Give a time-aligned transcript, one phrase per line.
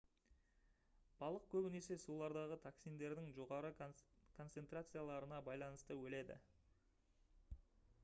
[1.19, 6.43] балық көбінесе сулардағы токсиндердің жоғары концентрацияларына байланысты өледі